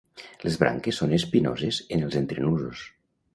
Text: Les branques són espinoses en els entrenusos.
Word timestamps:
Les 0.45 0.55
branques 0.61 1.01
són 1.01 1.13
espinoses 1.17 1.79
en 1.99 2.07
els 2.09 2.19
entrenusos. 2.23 2.83